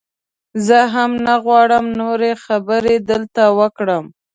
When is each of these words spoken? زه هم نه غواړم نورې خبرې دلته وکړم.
زه 0.65 0.79
هم 0.93 1.11
نه 1.25 1.35
غواړم 1.45 1.85
نورې 2.01 2.31
خبرې 2.45 2.95
دلته 3.11 3.43
وکړم. 3.59 4.05